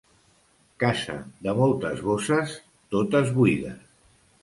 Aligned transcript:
Casa 0.83 1.17
de 1.49 1.55
moltes 1.61 2.03
bosses, 2.09 2.59
totes 2.97 3.33
buides. 3.41 3.89